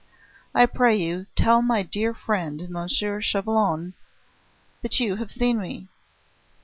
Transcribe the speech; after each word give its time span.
I 0.55 0.65
pray 0.65 0.95
you, 0.95 1.27
tell 1.35 1.61
my 1.61 1.83
dear 1.83 2.15
friend 2.15 2.59
M. 2.75 2.87
Chauvelin 2.87 3.93
that 4.81 4.99
you 4.99 5.17
have 5.17 5.31
seen 5.31 5.59
me. 5.59 5.89